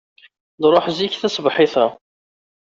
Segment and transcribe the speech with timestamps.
[0.61, 1.85] Nṛuḥ zik tasebḥit-a.